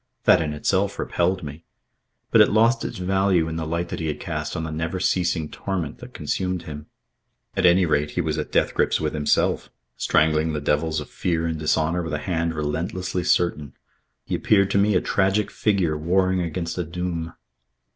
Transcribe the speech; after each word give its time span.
That 0.23 0.41
in 0.41 0.51
itself 0.53 0.97
repelled 0.97 1.43
me. 1.43 1.63
But 2.31 2.41
it 2.41 2.49
lost 2.49 2.83
its 2.83 2.97
value 2.97 3.47
in 3.47 3.55
the 3.55 3.67
light 3.67 3.89
that 3.89 3.99
he 3.99 4.07
had 4.07 4.19
cast 4.19 4.55
on 4.55 4.63
the 4.63 4.71
never 4.71 4.99
ceasing 4.99 5.47
torment 5.47 5.99
that 5.99 6.11
consumed 6.15 6.63
him. 6.63 6.87
At 7.55 7.67
any 7.67 7.85
rate 7.85 8.09
he 8.17 8.21
was 8.21 8.39
at 8.39 8.51
death 8.51 8.73
grips 8.73 8.99
with 8.99 9.13
himself, 9.13 9.69
strangling 9.97 10.53
the 10.53 10.59
devils 10.59 11.01
of 11.01 11.09
fear 11.11 11.45
and 11.45 11.59
dishonour 11.59 12.01
with 12.01 12.13
a 12.13 12.17
hand 12.17 12.55
relentlessly 12.55 13.23
certain. 13.23 13.73
He 14.25 14.33
appeared 14.33 14.71
to 14.71 14.79
me 14.79 14.95
a 14.95 15.01
tragic 15.01 15.51
figure 15.51 15.95
warring 15.95 16.41
against 16.41 16.79
a 16.79 16.83
doom. 16.83 17.33